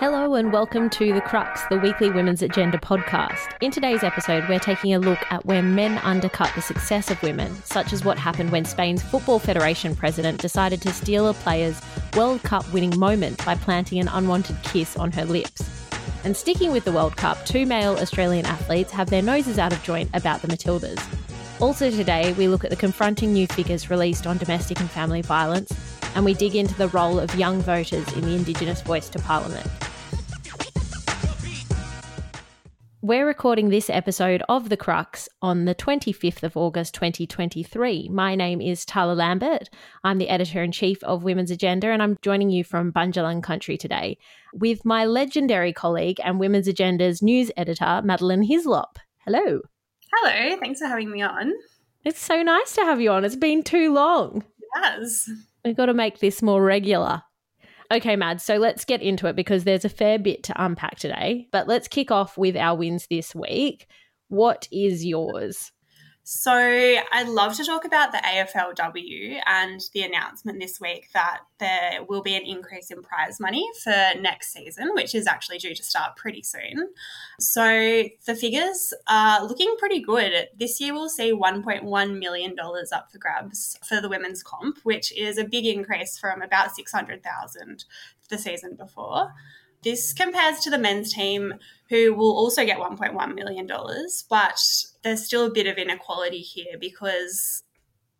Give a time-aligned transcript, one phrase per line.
[0.00, 3.52] Hello and welcome to The Crux, the weekly women's agenda podcast.
[3.60, 7.54] In today's episode, we're taking a look at where men undercut the success of women,
[7.64, 11.82] such as what happened when Spain's Football Federation president decided to steal a player's
[12.16, 15.90] World Cup winning moment by planting an unwanted kiss on her lips.
[16.24, 19.82] And sticking with the World Cup, two male Australian athletes have their noses out of
[19.82, 20.98] joint about the Matildas.
[21.60, 25.70] Also, today, we look at the confronting new figures released on domestic and family violence,
[26.14, 29.70] and we dig into the role of young voters in the Indigenous voice to Parliament.
[33.02, 38.10] We're recording this episode of The Crux on the 25th of August 2023.
[38.10, 39.70] My name is Tarla Lambert.
[40.04, 43.78] I'm the editor in chief of Women's Agenda, and I'm joining you from Bundjalung country
[43.78, 44.18] today
[44.52, 48.98] with my legendary colleague and Women's Agenda's news editor, Madeline Hislop.
[49.24, 49.62] Hello.
[50.12, 50.58] Hello.
[50.60, 51.54] Thanks for having me on.
[52.04, 53.24] It's so nice to have you on.
[53.24, 54.44] It's been too long.
[54.76, 55.30] Yes.
[55.64, 57.22] We've got to make this more regular.
[57.92, 61.48] Okay, Mad, so let's get into it because there's a fair bit to unpack today.
[61.50, 63.88] But let's kick off with our wins this week.
[64.28, 65.72] What is yours?
[66.32, 72.04] So, I'd love to talk about the AFLW and the announcement this week that there
[72.08, 75.82] will be an increase in prize money for next season, which is actually due to
[75.82, 76.90] start pretty soon.
[77.40, 80.46] So, the figures are looking pretty good.
[80.56, 82.56] This year, we'll see $1.1 million
[82.92, 87.84] up for grabs for the women's comp, which is a big increase from about 600,000
[88.28, 89.34] the season before.
[89.82, 91.54] This compares to the men's team,
[91.88, 93.66] who will also get $1.1 million,
[94.28, 94.60] but
[95.02, 97.62] there's still a bit of inequality here because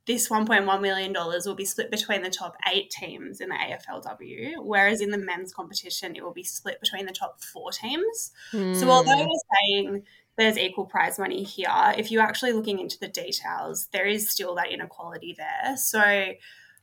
[0.07, 5.01] this $1.1 million will be split between the top eight teams in the AFLW, whereas
[5.01, 8.33] in the men's competition, it will be split between the top four teams.
[8.53, 8.75] Mm.
[8.75, 9.29] So, although we're
[9.61, 10.03] saying
[10.37, 14.55] there's equal prize money here, if you're actually looking into the details, there is still
[14.57, 15.77] that inequality there.
[15.77, 16.33] So,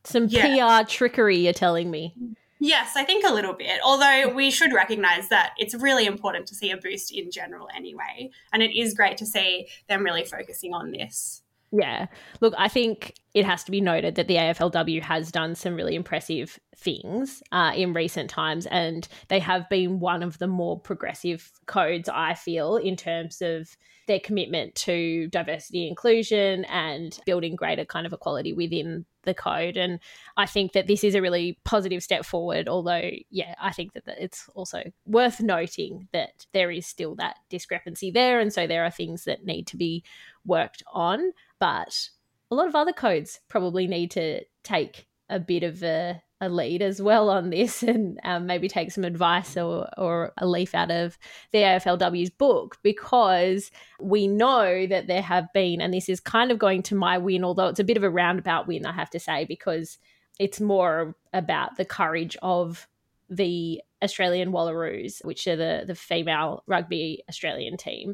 [0.03, 0.81] some yeah.
[0.83, 2.15] PR trickery, you're telling me.
[2.59, 3.79] Yes, I think a little bit.
[3.83, 8.31] Although we should recognize that it's really important to see a boost in general anyway.
[8.51, 11.43] And it is great to see them really focusing on this.
[11.71, 12.07] Yeah.
[12.39, 15.95] Look, I think it has to be noted that the AFLW has done some really
[15.95, 21.51] impressive things uh, in recent times, and they have been one of the more progressive
[21.65, 23.75] codes, I feel, in terms of
[24.07, 29.99] their commitment to diversity inclusion and building greater kind of equality within the code and
[30.37, 34.03] i think that this is a really positive step forward although yeah i think that
[34.07, 38.89] it's also worth noting that there is still that discrepancy there and so there are
[38.89, 40.03] things that need to be
[40.45, 42.09] worked on but
[42.49, 46.81] a lot of other codes probably need to take a bit of a a lead
[46.81, 50.91] as well on this and um, maybe take some advice or, or a leaf out
[50.91, 51.17] of
[51.51, 56.59] the AFLW's book because we know that there have been, and this is kind of
[56.59, 59.19] going to my win, although it's a bit of a roundabout win, I have to
[59.19, 59.97] say, because
[60.39, 62.87] it's more about the courage of
[63.29, 68.13] the Australian Wallaroos, which are the, the female rugby Australian team.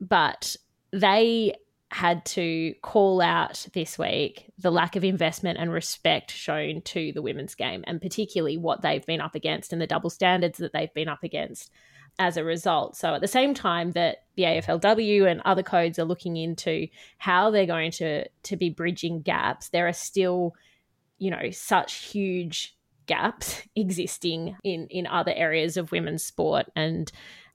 [0.00, 0.56] But
[0.92, 1.54] they
[1.90, 7.22] had to call out this week the lack of investment and respect shown to the
[7.22, 10.94] women's game, and particularly what they've been up against and the double standards that they've
[10.94, 11.70] been up against
[12.18, 12.96] as a result.
[12.96, 16.86] So, at the same time that the AFLW and other codes are looking into
[17.18, 20.54] how they're going to to be bridging gaps, there are still,
[21.18, 22.76] you know, such huge
[23.06, 27.10] gaps existing in in other areas of women's sport and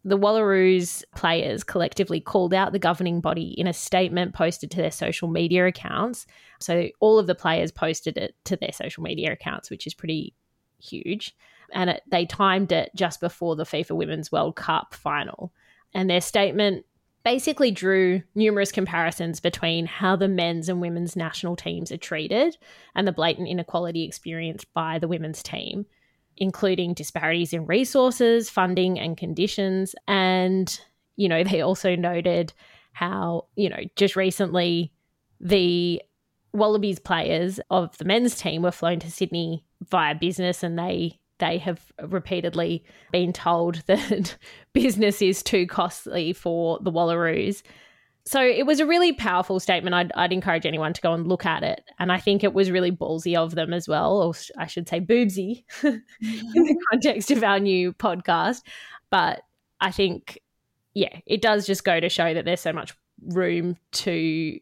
[0.07, 4.91] the Wallaroos players collectively called out the governing body in a statement posted to their
[4.91, 6.27] social media accounts.
[6.59, 10.35] So all of the players posted it to their social media accounts, which is pretty
[10.79, 11.35] huge.
[11.73, 15.51] And it, they timed it just before the FIFA Women's World Cup final.
[15.95, 16.85] And their statement
[17.23, 22.55] basically drew numerous comparisons between how the men's and women's national teams are treated
[22.93, 25.87] and the blatant inequality experienced by the women's team
[26.37, 29.95] including disparities in resources, funding, and conditions.
[30.07, 30.79] And,
[31.15, 32.53] you know, they also noted
[32.93, 34.91] how, you know, just recently
[35.39, 36.01] the
[36.53, 41.57] Wallabies players of the men's team were flown to Sydney via business and they they
[41.57, 44.37] have repeatedly been told that
[44.71, 47.61] business is too costly for the Wallaroos
[48.27, 49.93] so it was a really powerful statement.
[49.93, 51.83] I'd, I'd encourage anyone to go and look at it.
[51.99, 54.99] And I think it was really ballsy of them as well, or I should say
[54.99, 58.63] boobsy in the context of our new podcast.
[59.11, 59.43] But
[59.79, 60.39] I think,
[60.95, 62.95] yeah, it does just go to show that there's so much
[63.27, 64.59] room to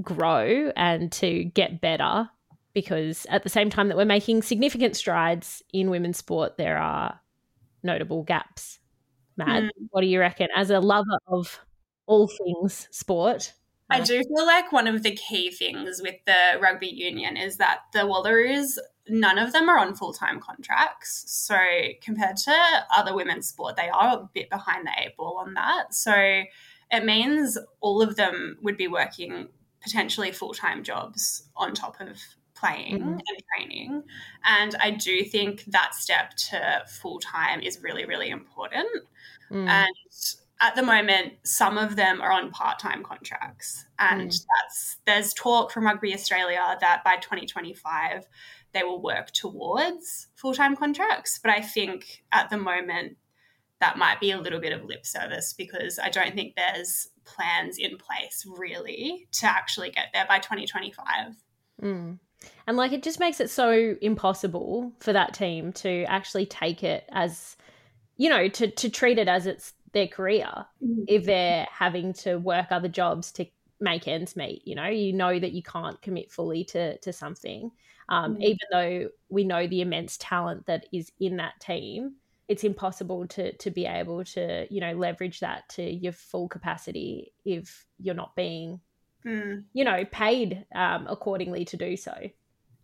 [0.00, 2.30] grow and to get better
[2.74, 7.18] because at the same time that we're making significant strides in women's sport, there are
[7.82, 8.78] notable gaps.
[9.36, 9.68] Mad, mm.
[9.90, 10.46] what do you reckon?
[10.54, 11.58] As a lover of
[12.10, 13.54] all things sport.
[13.88, 17.82] I do feel like one of the key things with the rugby union is that
[17.92, 18.78] the Wallaroos,
[19.08, 21.24] none of them are on full time contracts.
[21.28, 21.56] So
[22.02, 22.56] compared to
[22.94, 25.94] other women's sport, they are a bit behind the eight ball on that.
[25.94, 26.14] So
[26.90, 29.48] it means all of them would be working
[29.80, 32.16] potentially full time jobs on top of
[32.54, 33.12] playing mm-hmm.
[33.12, 34.02] and training.
[34.44, 38.88] And I do think that step to full time is really, really important.
[39.50, 39.68] Mm.
[39.68, 44.46] And at the moment, some of them are on part-time contracts, and mm.
[44.62, 48.26] that's there's talk from Rugby Australia that by 2025
[48.72, 51.40] they will work towards full-time contracts.
[51.42, 53.16] But I think at the moment
[53.80, 57.78] that might be a little bit of lip service because I don't think there's plans
[57.78, 61.34] in place really to actually get there by 2025.
[61.82, 62.18] Mm.
[62.66, 67.04] And like it just makes it so impossible for that team to actually take it
[67.10, 67.56] as
[68.16, 70.50] you know to to treat it as it's their career
[70.82, 71.04] mm.
[71.08, 73.46] if they're having to work other jobs to
[73.80, 77.70] make ends meet you know you know that you can't commit fully to to something
[78.08, 78.42] um, mm.
[78.42, 82.14] even though we know the immense talent that is in that team
[82.48, 87.32] it's impossible to to be able to you know leverage that to your full capacity
[87.44, 88.80] if you're not being
[89.24, 89.62] mm.
[89.72, 92.12] you know paid um, accordingly to do so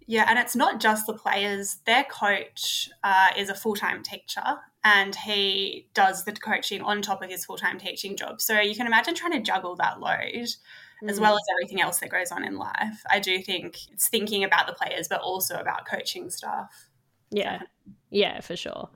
[0.06, 1.78] yeah, and it's not just the players.
[1.84, 4.40] Their coach uh, is a full time teacher
[4.86, 8.40] and he does the coaching on top of his full time teaching job.
[8.40, 11.10] So you can imagine trying to juggle that load mm.
[11.10, 13.02] as well as everything else that goes on in life.
[13.10, 16.88] I do think it's thinking about the players, but also about coaching stuff.
[17.32, 17.62] Yeah,
[18.10, 18.88] yeah, for sure.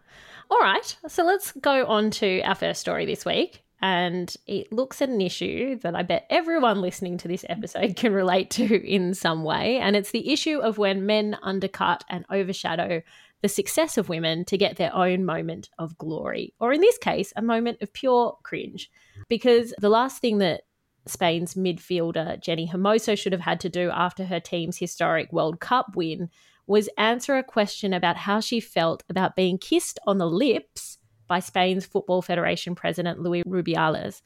[0.48, 5.02] All right, so let's go on to our first story this week and it looks
[5.02, 9.14] at an issue that I bet everyone listening to this episode can relate to in
[9.14, 9.78] some way.
[9.78, 13.02] And it's the issue of when men undercut and overshadow
[13.42, 17.32] the success of women to get their own moment of glory, or in this case,
[17.36, 18.90] a moment of pure cringe.
[19.28, 20.62] Because the last thing that
[21.06, 25.96] Spain's midfielder Jenni Hermoso should have had to do after her team's historic World Cup
[25.96, 26.28] win
[26.66, 31.40] was answer a question about how she felt about being kissed on the lips by
[31.40, 34.20] Spain's Football Federation president Luis Rubiales.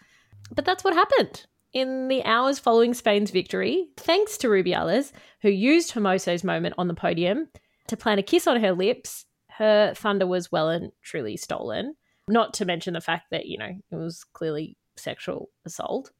[0.55, 1.47] But that's what happened.
[1.73, 5.13] In the hours following Spain's victory, thanks to Rubiales,
[5.43, 7.49] who used Hermoso's moment on the podium
[7.89, 11.95] to plant a kiss on her lips, her thunder was well and truly stolen.
[12.29, 16.11] Not to mention the fact that, you know, it was clearly sexual assault.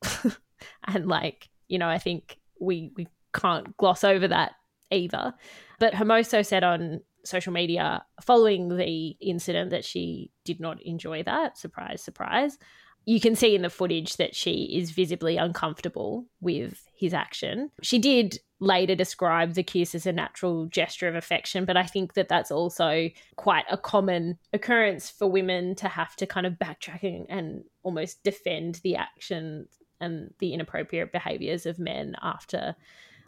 [0.87, 4.53] and like, you know, I think we we can't gloss over that
[4.91, 5.35] either.
[5.79, 11.59] But Hermoso said on social media following the incident that she did not enjoy that.
[11.59, 12.59] Surprise, surprise.
[13.07, 17.71] You can see in the footage that she is visibly uncomfortable with his action.
[17.83, 22.15] She did later describe the kiss as a natural gesture of affection, but I think
[22.15, 27.27] that that's also quite a common occurrence for women to have to kind of backtrack
[27.29, 29.69] and, almost defend the action
[30.01, 32.75] and the inappropriate behaviors of men after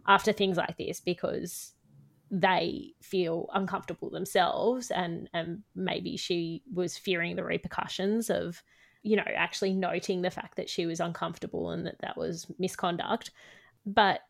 [0.08, 1.74] after things like this because
[2.30, 8.62] they feel uncomfortable themselves and and maybe she was fearing the repercussions of
[9.06, 13.30] you know actually noting the fact that she was uncomfortable and that that was misconduct
[13.84, 14.20] but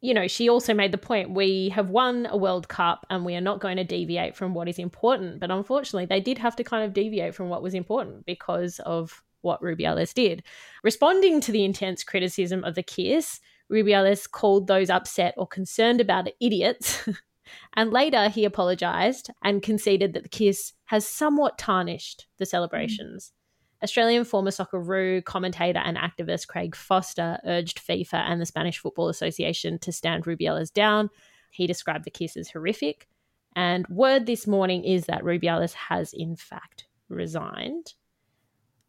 [0.00, 3.34] you know she also made the point we have won a world cup and we
[3.34, 6.64] are not going to deviate from what is important but unfortunately they did have to
[6.64, 10.42] kind of deviate from what was important because of what Rubiales did
[10.82, 13.40] responding to the intense criticism of the kiss
[13.70, 17.08] Rubiales called those upset or concerned about it idiots
[17.74, 23.32] And later he apologised and conceded that the kiss has somewhat tarnished the celebrations.
[23.32, 23.32] Mm.
[23.82, 29.78] Australian former Socceroo commentator and activist Craig Foster urged FIFA and the Spanish Football Association
[29.80, 31.10] to stand Rubiales down.
[31.50, 33.08] He described the kiss as horrific.
[33.54, 37.94] And word this morning is that Rubiales has in fact resigned.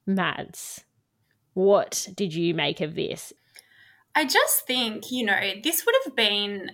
[0.05, 0.85] Mads,
[1.53, 3.31] what did you make of this?
[4.15, 6.71] I just think, you know, this would have been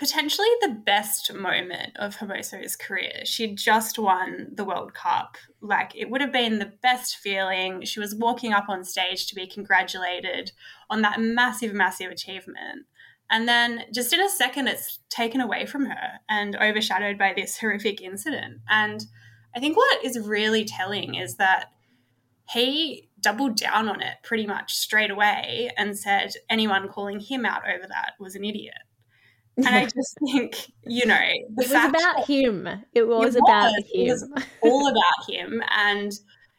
[0.00, 3.20] potentially the best moment of Hermoso's career.
[3.24, 5.36] She'd just won the World Cup.
[5.60, 7.84] Like, it would have been the best feeling.
[7.84, 10.52] She was walking up on stage to be congratulated
[10.88, 12.86] on that massive, massive achievement.
[13.30, 17.58] And then just in a second, it's taken away from her and overshadowed by this
[17.58, 18.60] horrific incident.
[18.70, 19.04] And
[19.54, 21.66] I think what is really telling is that
[22.48, 27.68] he doubled down on it pretty much straight away and said anyone calling him out
[27.68, 28.78] over that was an idiot.
[29.56, 32.68] And I just think, you know, it was about him.
[32.92, 33.84] It was, it about him.
[33.94, 34.28] It was
[34.62, 35.62] all about him.
[35.76, 36.12] And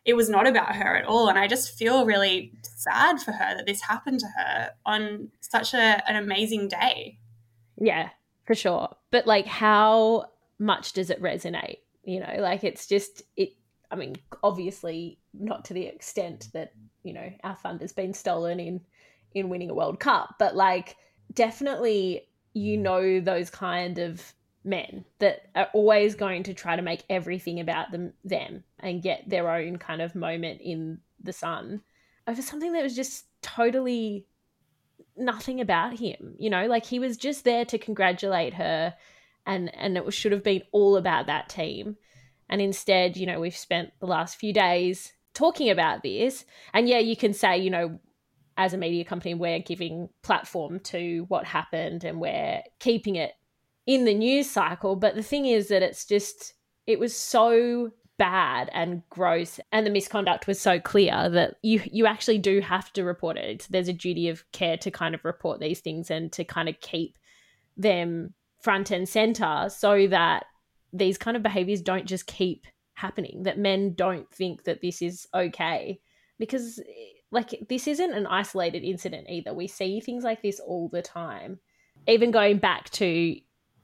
[0.05, 1.29] it was not about her at all.
[1.29, 5.73] And I just feel really sad for her that this happened to her on such
[5.73, 7.19] a, an amazing day.
[7.77, 8.09] Yeah,
[8.45, 8.89] for sure.
[9.11, 10.25] But like, how
[10.59, 11.77] much does it resonate?
[12.03, 13.53] You know, like it's just, it,
[13.91, 18.59] I mean, obviously not to the extent that, you know, our fund has been stolen
[18.59, 18.81] in
[19.33, 20.97] in winning a World Cup, but like
[21.33, 27.03] definitely you know those kind of men that are always going to try to make
[27.09, 31.81] everything about them them and get their own kind of moment in the sun
[32.27, 34.27] over something that was just totally
[35.17, 36.67] nothing about him you know?
[36.67, 38.93] Like he was just there to congratulate her
[39.45, 41.97] and and it should have been all about that team.
[42.47, 46.99] And instead you know we've spent the last few days talking about this and yeah
[46.99, 47.99] you can say you know
[48.61, 53.33] as a media company we're giving platform to what happened and we're keeping it
[53.87, 54.95] in the news cycle.
[54.95, 56.53] But the thing is that it's just
[56.85, 57.89] it was so
[58.19, 62.93] bad and gross and the misconduct was so clear that you you actually do have
[62.93, 63.45] to report it.
[63.45, 66.69] It's, there's a duty of care to kind of report these things and to kind
[66.69, 67.17] of keep
[67.75, 70.45] them front and center so that
[70.93, 75.27] these kind of behaviors don't just keep happening that men don't think that this is
[75.33, 75.99] okay.
[76.37, 76.79] Because
[77.31, 81.59] like this isn't an isolated incident either we see things like this all the time
[82.07, 83.35] even going back to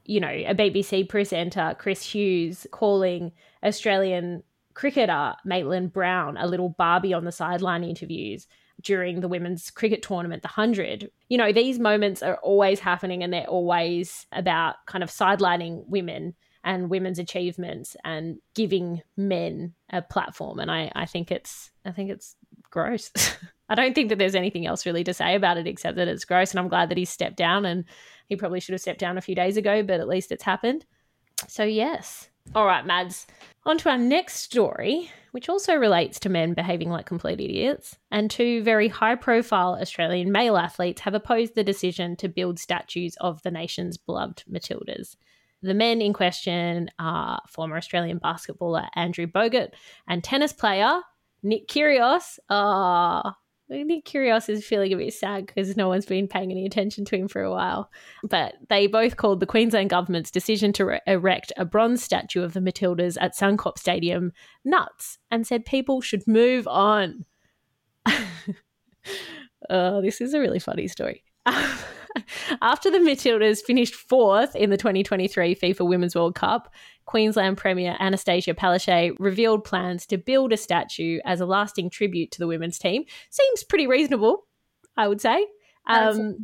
[0.08, 4.42] you know, a BBC presenter, Chris Hughes, calling Australian
[4.74, 8.48] cricketer Maitlan Brown a little Barbie on the sideline interviews
[8.82, 11.12] during the women's cricket tournament, the 100.
[11.30, 16.36] You know, these moments are always happening and they're always about kind of sidelining women
[16.63, 20.60] and women's achievements and giving men a platform.
[20.60, 22.36] And I, I think it's I think it's
[22.71, 23.12] gross.
[23.69, 26.25] I don't think that there's anything else really to say about it except that it's
[26.25, 26.51] gross.
[26.51, 27.86] And I'm glad that he's stepped down and
[28.27, 30.86] he probably should have stepped down a few days ago, but at least it's happened.
[31.47, 32.29] So, yes.
[32.55, 33.27] All right, Mads.
[33.65, 37.97] On to our next story, which also relates to men behaving like complete idiots.
[38.09, 43.15] And two very high profile Australian male athletes have opposed the decision to build statues
[43.19, 45.17] of the nation's beloved Matildas.
[45.62, 49.71] The men in question are former Australian basketballer Andrew Bogut
[50.07, 51.01] and tennis player
[51.44, 52.39] Nick Kyrgios.
[52.50, 53.38] Ah,
[53.70, 57.15] think Kyrgios is feeling a bit sad because no one's been paying any attention to
[57.15, 57.89] him for a while.
[58.24, 62.53] But they both called the Queensland government's decision to re- erect a bronze statue of
[62.53, 64.32] the Matildas at Suncorp Stadium
[64.63, 67.25] nuts and said people should move on.
[69.70, 71.24] oh, this is a really funny story.
[72.62, 76.74] After the Matildas finished fourth in the 2023 FIFA Women's World Cup,
[77.05, 82.39] Queensland Premier Annastacia Palaszczuk revealed plans to build a statue as a lasting tribute to
[82.39, 83.03] the women's team.
[83.29, 84.45] Seems pretty reasonable,
[84.95, 85.45] I would say.
[85.89, 86.36] Um,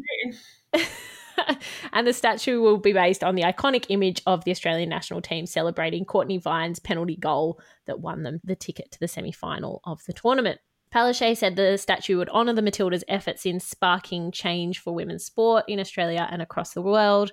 [1.93, 5.45] and the statue will be based on the iconic image of the Australian national team
[5.45, 10.03] celebrating Cortnee Vine's penalty goal that won them the ticket to the semi final of
[10.05, 10.59] the tournament.
[10.93, 15.65] Palaszczuk said the statue would honour the Matildas' efforts in sparking change for women's sport
[15.67, 17.31] in Australia and across the world.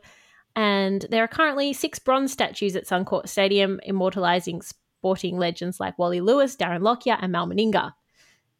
[0.56, 6.20] And there are currently six bronze statues at Suncorp Stadium immortalising sporting legends like Wally
[6.22, 7.92] Lewis, Darren Lockyer, and Mal Meninga.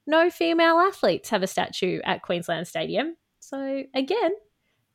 [0.07, 3.17] No female athletes have a statue at Queensland Stadium.
[3.39, 4.33] So, again,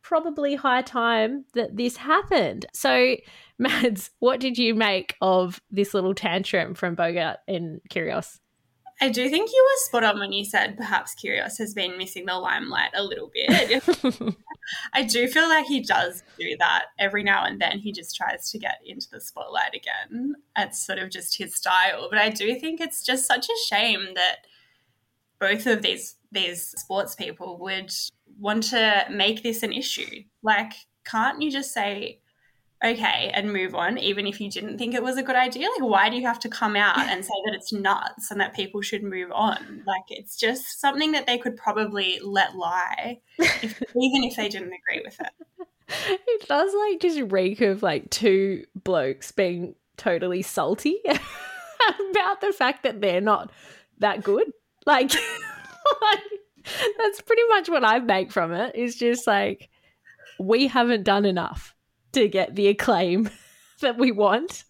[0.04, 2.68] probably high time that this happened.
[2.74, 3.16] So,
[3.58, 8.40] Mads, what did you make of this little tantrum from Bogut and Kyrgios?
[9.02, 12.26] I do think you were spot on when you said perhaps Kyrgios has been missing
[12.26, 13.84] the limelight a little bit.
[14.94, 17.80] I do feel like he does do that every now and then.
[17.80, 20.36] He just tries to get into the spotlight again.
[20.58, 22.08] It's sort of just his style.
[22.10, 24.38] But I do think it's just such a shame that
[25.40, 27.92] both of these these sports people would
[28.40, 30.24] want to make this an issue.
[30.42, 30.74] Like,
[31.06, 32.20] can't you just say,
[32.84, 35.68] okay and move on even if you didn't think it was a good idea?
[35.80, 38.54] Like why do you have to come out and say that it's nuts and that
[38.54, 39.84] people should move on?
[39.86, 44.74] Like it's just something that they could probably let lie if, even if they didn't
[44.74, 45.68] agree with it.
[46.28, 52.84] It does like just reek of like two blokes being totally salty about the fact
[52.84, 53.52] that they're not
[54.00, 54.52] that good.
[54.86, 55.12] Like,
[56.02, 56.20] like
[56.98, 59.70] that's pretty much what i make from it is just like
[60.40, 61.75] we haven't done enough
[62.16, 63.30] to get the acclaim
[63.82, 64.64] that we want.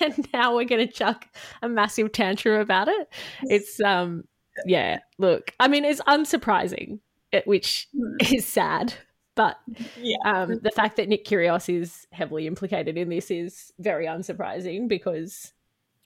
[0.00, 1.26] And now we're going to chuck
[1.60, 3.08] a massive tantrum about it.
[3.42, 4.24] It's, um,
[4.64, 7.00] yeah, look, I mean, it's unsurprising,
[7.44, 8.16] which hmm.
[8.34, 8.94] is sad.
[9.34, 9.58] But
[10.00, 10.16] yeah.
[10.24, 15.52] um, the fact that Nick Kyrgios is heavily implicated in this is very unsurprising because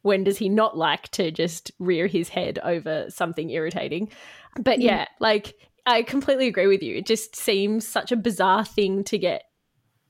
[0.03, 4.11] when does he not like to just rear his head over something irritating?
[4.59, 4.83] But hmm.
[4.83, 5.55] yeah, like
[5.87, 6.97] I completely agree with you.
[6.97, 9.45] It just seems such a bizarre thing to get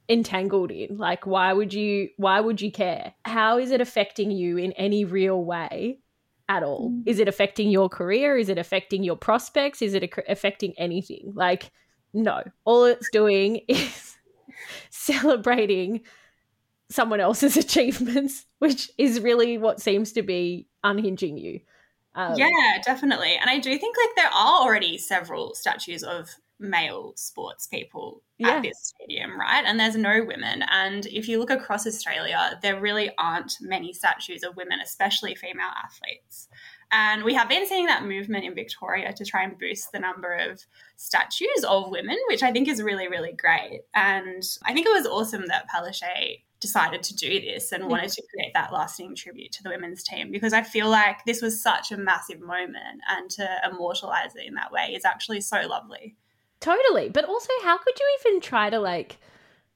[0.09, 0.97] entangled in?
[0.97, 3.15] Like why would you why would you care?
[3.25, 6.01] How is it affecting you in any real way
[6.49, 6.91] at all?
[6.91, 7.03] Mm.
[7.07, 8.37] is it affecting your career?
[8.37, 9.83] Is it affecting your prospects?
[9.83, 11.33] Is it affecting anything?
[11.35, 11.71] Like
[12.13, 12.43] no.
[12.65, 14.17] All it's doing is
[14.91, 16.03] celebrating
[16.91, 21.61] someone else's achievements which is really what seems to be unhinging you.
[22.15, 23.37] Um, yeah, definitely.
[23.41, 28.51] And I do think like there are already several statues of male sports people yeah.
[28.51, 29.65] at this stadium, right?
[29.65, 30.63] And there's no women.
[30.71, 35.71] And if you look across Australia, there really aren't many statues of women, especially female
[35.85, 36.49] athletes.
[36.93, 40.33] And we have been seeing that movement in Victoria to try and boost the number
[40.33, 40.65] of
[40.97, 43.81] statues of women, which I think is really, really great.
[43.95, 48.23] And I think it was awesome that Palaszczuk decided to do this and wanted to
[48.33, 51.93] create that lasting tribute to the women's team because I feel like this was such
[51.93, 56.17] a massive moment and to immortalize it in that way is actually so lovely.
[56.65, 57.11] Totally.
[57.11, 59.19] But also, how could you even try to like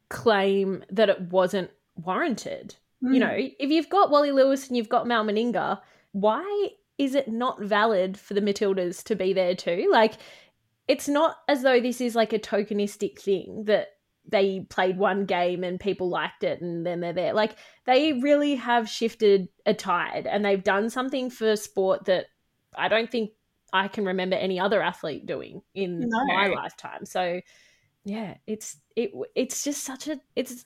[0.09, 2.77] claim that it wasn't warranted?
[3.05, 3.13] Mm.
[3.13, 5.81] You know, if you've got Wally Lewis and you've got Mal Meninga,
[6.13, 9.91] why is it not valid for the Matildas to be there too?
[9.93, 10.15] Like,
[10.89, 13.89] it's not as though this is like a tokenistic thing that
[14.27, 17.35] they played one game and people liked it and then they're there.
[17.35, 22.27] Like they really have shifted a tide and they've done something for sport that
[22.75, 23.33] I don't think
[23.73, 26.25] I can remember any other athlete doing in no.
[26.27, 27.05] my lifetime.
[27.05, 27.41] So
[28.05, 30.65] yeah, it's it it's just such a it's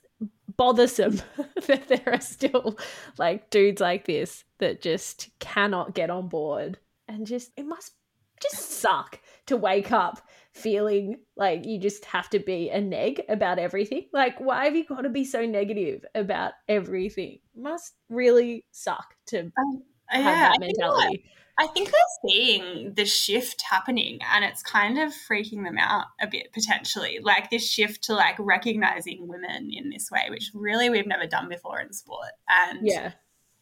[0.55, 1.21] bothersome
[1.67, 2.77] that there are still
[3.17, 7.93] like dudes like this that just cannot get on board and just it must
[8.41, 10.21] just suck to wake up
[10.53, 14.07] feeling like you just have to be a neg about everything.
[14.13, 17.39] Like, why have you got to be so negative about everything?
[17.55, 21.25] Must really suck to um, have yeah, that mentality.
[21.57, 26.27] I think they're seeing the shift happening and it's kind of freaking them out a
[26.27, 27.19] bit potentially.
[27.21, 31.49] Like this shift to like recognizing women in this way, which really we've never done
[31.49, 32.31] before in sport.
[32.49, 33.13] And yeah.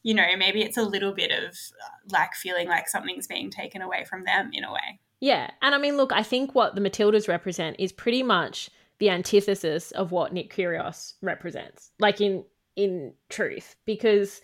[0.03, 3.83] You know, maybe it's a little bit of uh, like feeling like something's being taken
[3.83, 5.00] away from them in a way.
[5.19, 5.51] Yeah.
[5.62, 9.91] And I mean, look, I think what the Matildas represent is pretty much the antithesis
[9.91, 12.45] of what Nick Kyrgios represents, like in
[12.75, 14.41] in truth, because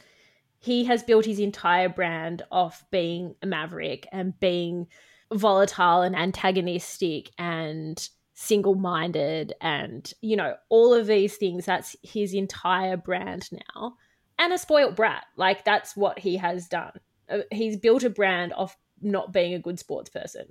[0.68, 4.86] he has built his entire brand off being a maverick and being
[5.34, 11.66] volatile and antagonistic and single-minded and you know all of these things.
[11.66, 13.96] That's his entire brand now.
[14.38, 15.24] And a spoilt brat.
[15.38, 17.00] Like that's what he has done.
[17.30, 20.48] Uh, he's built a brand off not being a good sports person.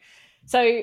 [0.46, 0.80] So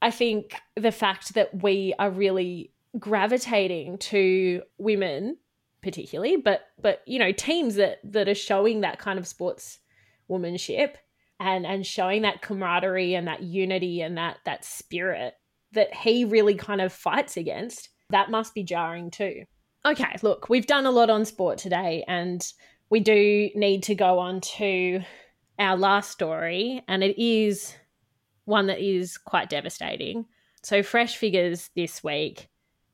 [0.00, 5.38] I think the fact that we are really gravitating to women
[5.82, 9.78] particularly but but you know teams that that are showing that kind of sports
[10.28, 10.94] womanship
[11.38, 15.34] and and showing that camaraderie and that unity and that that spirit
[15.72, 19.42] that he really kind of fights against that must be jarring too
[19.86, 22.52] okay look we've done a lot on sport today and
[22.90, 25.00] we do need to go on to
[25.60, 27.74] our last story, and it is
[28.46, 30.26] one that is quite devastating.
[30.62, 32.48] So, fresh figures this week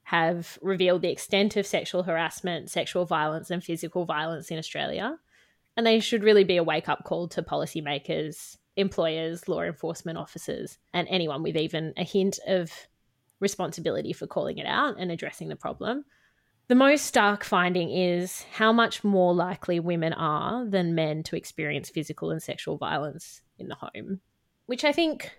[0.06, 5.18] have revealed the extent of sexual harassment, sexual violence, and physical violence in Australia.
[5.76, 10.78] And they should really be a wake up call to policymakers, employers, law enforcement officers,
[10.94, 12.70] and anyone with even a hint of
[13.40, 16.04] responsibility for calling it out and addressing the problem.
[16.68, 21.90] The most stark finding is how much more likely women are than men to experience
[21.90, 24.20] physical and sexual violence in the home,
[24.66, 25.32] which I think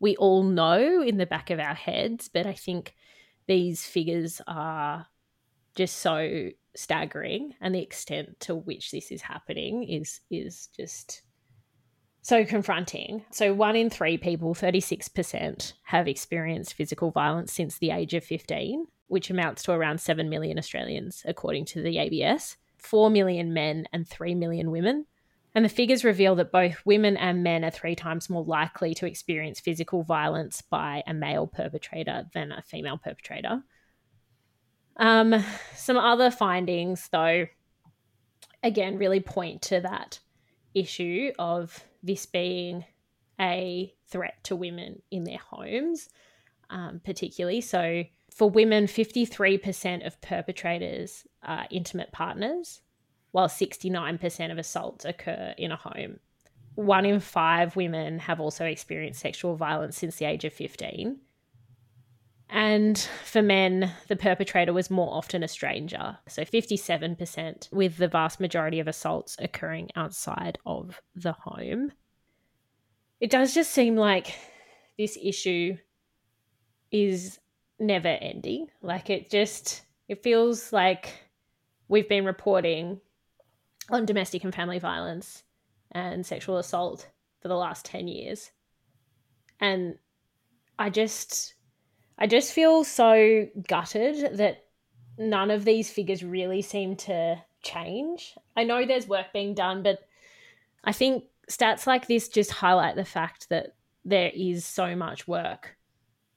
[0.00, 2.96] we all know in the back of our heads, but I think
[3.50, 5.04] these figures are
[5.74, 11.22] just so staggering and the extent to which this is happening is is just
[12.22, 13.24] so confronting.
[13.32, 18.86] So one in 3 people, 36% have experienced physical violence since the age of 15
[19.08, 24.08] which amounts to around 7 million Australians, according to the ABS, 4 million men, and
[24.08, 25.06] 3 million women.
[25.54, 29.06] And the figures reveal that both women and men are three times more likely to
[29.06, 33.62] experience physical violence by a male perpetrator than a female perpetrator.
[34.96, 37.46] Um, some other findings, though,
[38.62, 40.20] again, really point to that
[40.74, 42.84] issue of this being
[43.40, 46.10] a threat to women in their homes,
[46.68, 47.60] um, particularly.
[47.60, 52.80] So, for women, 53% of perpetrators are intimate partners,
[53.32, 56.18] while 69% of assaults occur in a home.
[56.74, 61.18] One in five women have also experienced sexual violence since the age of 15.
[62.48, 66.18] And for men, the perpetrator was more often a stranger.
[66.28, 71.92] So 57%, with the vast majority of assaults occurring outside of the home.
[73.20, 74.34] It does just seem like
[74.98, 75.76] this issue
[76.90, 77.38] is
[77.78, 78.66] never ending.
[78.82, 81.08] Like it just it feels like
[81.88, 83.00] we've been reporting
[83.88, 85.42] on domestic and family violence
[85.92, 87.08] and sexual assault
[87.40, 88.50] for the last 10 years.
[89.60, 89.96] And
[90.78, 91.54] I just
[92.18, 94.66] I just feel so gutted that
[95.18, 98.34] none of these figures really seem to change.
[98.56, 100.00] I know there's work being done, but
[100.84, 105.76] I think stats like this just highlight the fact that there is so much work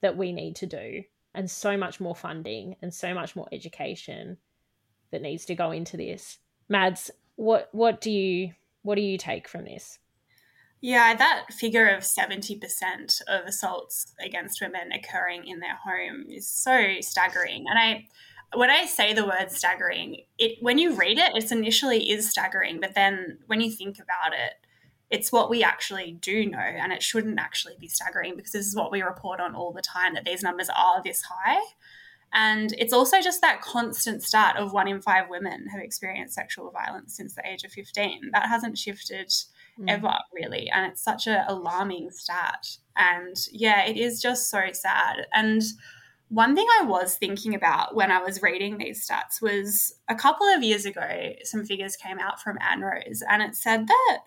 [0.00, 1.02] that we need to do
[1.34, 4.36] and so much more funding and so much more education
[5.10, 6.38] that needs to go into this.
[6.68, 9.98] Mads, what what do you what do you take from this?
[10.80, 16.96] Yeah, that figure of 70% of assaults against women occurring in their home is so
[17.00, 17.64] staggering.
[17.68, 18.06] And I
[18.54, 22.80] when I say the word staggering, it when you read it, it initially is staggering,
[22.80, 24.52] but then when you think about it,
[25.10, 28.76] it's what we actually do know, and it shouldn't actually be staggering because this is
[28.76, 31.60] what we report on all the time that these numbers are this high.
[32.34, 36.72] And it's also just that constant stat of one in five women have experienced sexual
[36.72, 38.30] violence since the age of 15.
[38.32, 39.28] That hasn't shifted
[39.78, 39.88] mm.
[39.88, 40.68] ever, really.
[40.68, 42.76] And it's such an alarming stat.
[42.96, 45.26] And yeah, it is just so sad.
[45.32, 45.62] And
[46.28, 50.48] one thing I was thinking about when I was reading these stats was a couple
[50.48, 54.18] of years ago, some figures came out from ANROWS, and it said that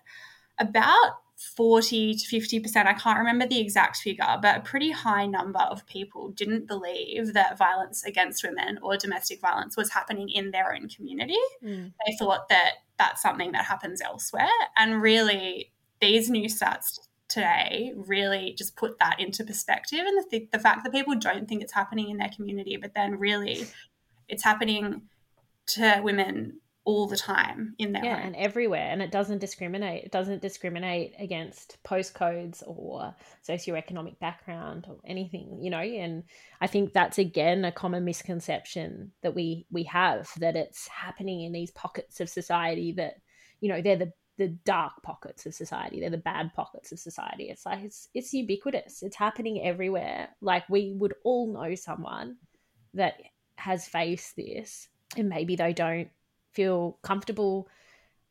[0.58, 5.60] about 40 to 50%, I can't remember the exact figure, but a pretty high number
[5.60, 10.74] of people didn't believe that violence against women or domestic violence was happening in their
[10.74, 11.38] own community.
[11.64, 11.92] Mm.
[12.04, 14.48] They thought that that's something that happens elsewhere.
[14.76, 16.98] And really, these new stats
[17.28, 21.62] today really just put that into perspective and the, the fact that people don't think
[21.62, 23.66] it's happening in their community, but then really
[24.28, 25.02] it's happening
[25.66, 28.28] to women all the time in their yeah home.
[28.28, 33.14] and everywhere and it doesn't discriminate it doesn't discriminate against postcodes or
[33.46, 36.22] socioeconomic background or anything you know and
[36.62, 41.52] i think that's again a common misconception that we we have that it's happening in
[41.52, 43.16] these pockets of society that
[43.60, 47.50] you know they're the the dark pockets of society they're the bad pockets of society.
[47.50, 49.02] It's like it's it's ubiquitous.
[49.02, 50.28] It's happening everywhere.
[50.40, 52.36] Like we would all know someone
[52.94, 53.14] that
[53.56, 56.08] has faced this and maybe they don't
[56.58, 57.68] feel comfortable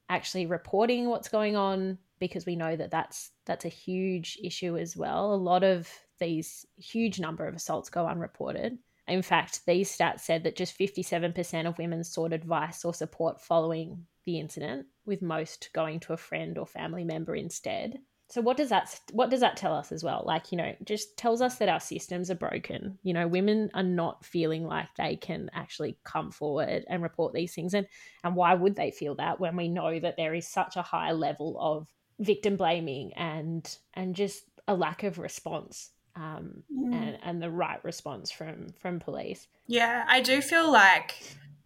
[0.10, 4.98] actually reporting what's going on because we know that that's that's a huge issue as
[4.98, 5.34] well.
[5.34, 8.78] A lot of these huge number of assaults go unreported.
[9.08, 14.06] In fact, these stats said that just 57% of women sought advice or support following
[14.26, 18.70] the incident, with most going to a friend or family member instead so what does
[18.70, 20.24] that what does that tell us as well?
[20.26, 22.98] Like you know just tells us that our systems are broken.
[23.04, 27.56] You know women are not feeling like they can actually come forward and report these
[27.56, 27.74] things.
[27.74, 27.88] And
[28.24, 31.13] and why would they feel that when we know that there is such a high
[31.13, 31.88] level of
[32.20, 36.94] victim blaming and and just a lack of response um, mm.
[36.94, 39.48] and and the right response from from police?
[39.68, 41.16] Yeah i do feel like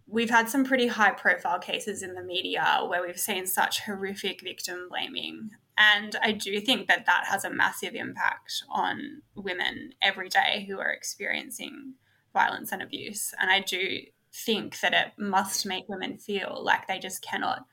[0.05, 4.41] we've had some pretty high profile cases in the media where we've seen such horrific
[4.41, 10.29] victim blaming and I do think that that has a massive impact on women every
[10.29, 11.95] day who are experiencing
[12.33, 13.33] violence and abuse.
[13.39, 13.99] And I do
[14.33, 17.65] think that it must make women feel like they just cannot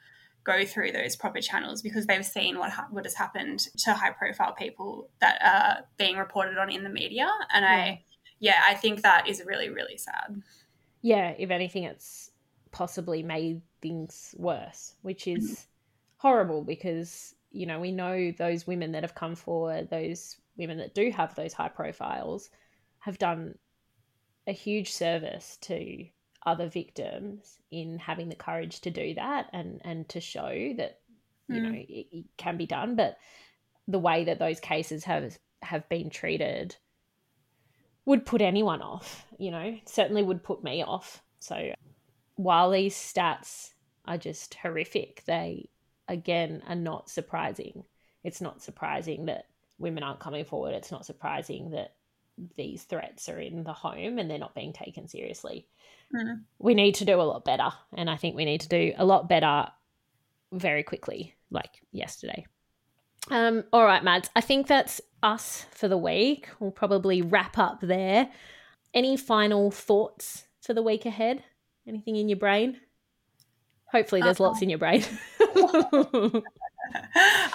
[0.45, 4.11] go through those proper channels because they've seen what ha- what has happened to high
[4.11, 7.71] profile people that are being reported on in the media and yeah.
[7.71, 8.05] I
[8.41, 10.43] yeah I think that is really really sad
[11.03, 12.31] yeah if anything it's
[12.71, 16.29] possibly made things worse which is mm-hmm.
[16.29, 20.95] horrible because you know, we know those women that have come forward, those women that
[20.95, 22.51] do have those high profiles,
[22.99, 23.55] have done
[24.47, 26.07] a huge service to
[26.47, 31.01] other victims in having the courage to do that and and to show that
[31.49, 31.63] you mm.
[31.63, 33.19] know it, it can be done but
[33.87, 36.77] the way that those cases have have been treated
[38.07, 41.73] would put anyone off you know certainly would put me off so
[42.37, 43.73] while these stats
[44.07, 45.69] are just horrific they
[46.09, 47.85] again are not surprising.
[48.25, 49.47] It's not surprising that
[49.79, 50.75] women aren't coming forward.
[50.75, 51.95] It's not surprising that
[52.57, 55.67] these threats are in the home and they're not being taken seriously.
[56.15, 56.43] Mm.
[56.59, 57.71] We need to do a lot better.
[57.97, 59.69] And I think we need to do a lot better
[60.53, 62.47] very quickly, like yesterday.
[63.31, 66.49] Um, all right, Mads, I think that's us for the week.
[66.61, 68.31] We'll probably wrap up there.
[68.95, 71.43] Any final thoughts for the week ahead?
[71.87, 72.81] Anything in your brain?
[73.91, 74.51] Hopefully, there's uh-huh.
[74.51, 75.05] lots in your brain.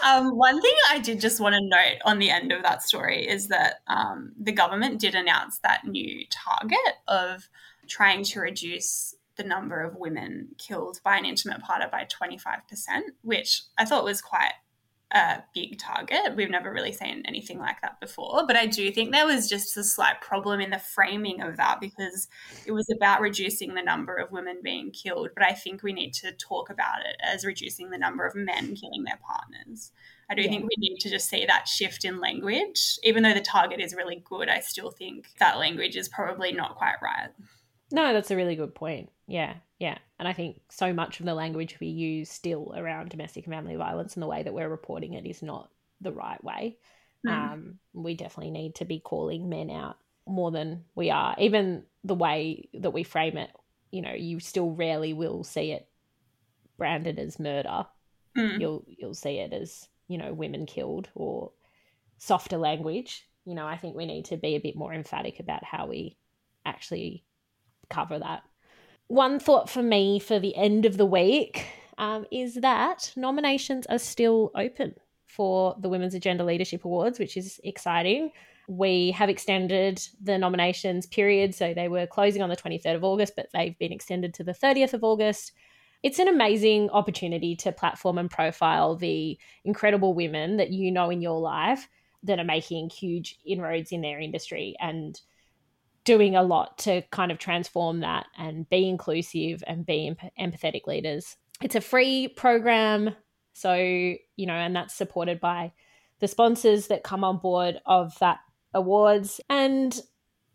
[0.03, 3.27] um, one thing I did just want to note on the end of that story
[3.27, 7.49] is that um, the government did announce that new target of
[7.87, 12.59] trying to reduce the number of women killed by an intimate partner by 25%,
[13.21, 14.53] which I thought was quite
[15.13, 16.35] a big target.
[16.35, 18.45] We've never really seen anything like that before.
[18.47, 21.79] But I do think there was just a slight problem in the framing of that
[21.79, 22.27] because
[22.65, 25.29] it was about reducing the number of women being killed.
[25.35, 28.75] But I think we need to talk about it as reducing the number of men
[28.75, 29.91] killing their partners.
[30.29, 30.49] I do yeah.
[30.49, 32.97] think we need to just see that shift in language.
[33.03, 36.75] Even though the target is really good, I still think that language is probably not
[36.75, 37.29] quite right.
[37.91, 39.09] No, that's a really good point.
[39.27, 39.97] Yeah Yeah.
[40.19, 43.75] And I think so much of the language we use still around domestic and family
[43.75, 45.69] violence and the way that we're reporting it is not
[46.01, 46.77] the right way.
[47.25, 47.31] Mm.
[47.31, 51.35] Um, we definitely need to be calling men out more than we are.
[51.37, 53.49] Even the way that we frame it,
[53.91, 55.87] you know, you still rarely will see it
[56.77, 57.85] branded as murder.
[58.37, 58.59] Mm.
[58.59, 61.51] You'll you'll see it as, you know, women killed or
[62.17, 63.27] softer language.
[63.45, 66.17] You know, I think we need to be a bit more emphatic about how we
[66.65, 67.25] actually
[67.89, 68.43] cover that.
[69.07, 71.65] One thought for me for the end of the week
[71.97, 74.95] um, is that nominations are still open
[75.27, 78.31] for the Women's Agenda Leadership Awards, which is exciting.
[78.67, 83.33] We have extended the nominations period, so they were closing on the 23rd of August,
[83.35, 85.51] but they've been extended to the 30th of August.
[86.01, 91.21] It's an amazing opportunity to platform and profile the incredible women that you know in
[91.21, 91.89] your life
[92.23, 95.19] that are making huge inroads in their industry and
[96.05, 101.37] doing a lot to kind of transform that and be inclusive and be empathetic leaders.
[101.61, 103.15] It's a free program.
[103.53, 105.71] So, you know, and that's supported by
[106.19, 108.39] the sponsors that come on board of that
[108.73, 109.39] awards.
[109.49, 109.97] And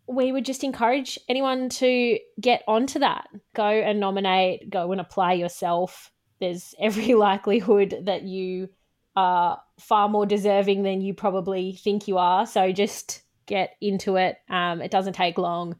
[0.07, 3.27] we would just encourage anyone to get onto that.
[3.55, 6.11] Go and nominate, go and apply yourself.
[6.39, 8.69] There's every likelihood that you
[9.15, 12.45] are far more deserving than you probably think you are.
[12.45, 14.37] So just get into it.
[14.49, 15.75] Um, it doesn't take long.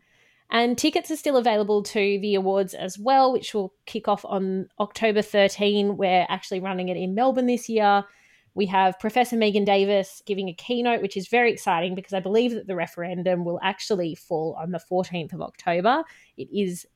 [0.52, 4.68] And tickets are still available to the awards as well, which will kick off on
[4.80, 5.96] October 13.
[5.96, 8.04] We're actually running it in Melbourne this year.
[8.56, 12.52] We have Professor Megan Davis giving a keynote, which is very exciting because I believe
[12.56, 16.04] that the referendum will actually fall on the 14th of October.
[16.36, 16.88] It is